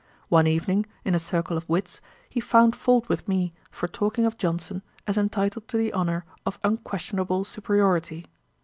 One 0.29 0.47
evening, 0.47 0.87
in 1.05 1.13
a 1.13 1.19
circle 1.19 1.57
of 1.57 1.69
wits, 1.69 2.01
he 2.27 2.39
found 2.39 2.75
fault 2.75 3.07
with 3.07 3.27
me 3.27 3.53
for 3.69 3.87
talking 3.87 4.25
of 4.25 4.35
Johnson 4.35 4.81
as 5.05 5.15
entitled 5.15 5.67
to 5.67 5.77
the 5.77 5.93
honour 5.93 6.25
of 6.43 6.57
unquestionable 6.63 7.43
superiority. 7.43 8.25